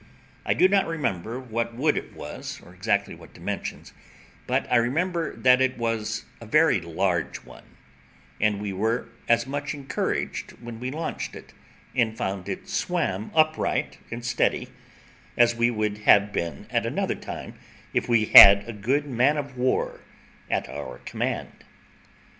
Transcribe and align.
I 0.47 0.55
do 0.55 0.67
not 0.67 0.87
remember 0.87 1.39
what 1.39 1.75
wood 1.75 1.95
it 1.95 2.15
was, 2.15 2.59
or 2.65 2.73
exactly 2.73 3.13
what 3.13 3.35
dimensions, 3.35 3.93
but 4.47 4.65
I 4.71 4.77
remember 4.77 5.35
that 5.35 5.61
it 5.61 5.77
was 5.77 6.25
a 6.41 6.47
very 6.47 6.81
large 6.81 7.43
one, 7.45 7.77
and 8.39 8.59
we 8.59 8.73
were 8.73 9.09
as 9.29 9.45
much 9.45 9.75
encouraged 9.75 10.53
when 10.53 10.79
we 10.79 10.89
launched 10.89 11.35
it, 11.35 11.53
and 11.95 12.17
found 12.17 12.49
it 12.49 12.67
swam 12.67 13.29
upright 13.35 13.99
and 14.09 14.25
steady, 14.25 14.69
as 15.37 15.53
we 15.53 15.69
would 15.69 15.99
have 15.99 16.33
been 16.33 16.65
at 16.71 16.87
another 16.87 17.13
time 17.13 17.53
if 17.93 18.09
we 18.09 18.25
had 18.25 18.63
had 18.63 18.69
a 18.69 18.73
good 18.73 19.05
man 19.05 19.37
of 19.37 19.55
war 19.55 19.99
at 20.49 20.67
our 20.67 20.97
command. 21.05 21.63